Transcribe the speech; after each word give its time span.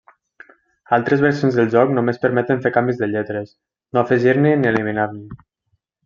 Altres 0.95 1.19
versions 1.25 1.57
del 1.59 1.67
joc 1.75 1.91
només 1.97 2.19
permeten 2.23 2.63
fer 2.65 2.71
canvis 2.79 2.97
de 3.01 3.09
lletres, 3.13 3.51
no 3.97 4.03
afegir-ne 4.05 4.55
ni 4.63 4.71
eliminar-ne. 4.75 5.37